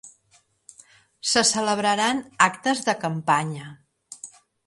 [1.31, 3.67] Se celebraran actes de campanya